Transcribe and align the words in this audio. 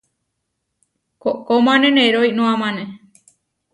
Koʼkómane 1.21 1.87
neroinoamane. 1.95 2.83